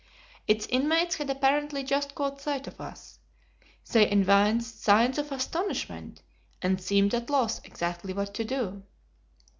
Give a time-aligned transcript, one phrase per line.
[0.47, 3.19] Its inmates had apparently just caught sight of us.
[3.91, 6.23] They evinced signs of astonishment,
[6.59, 8.83] and seemed at a loss exactly what to do.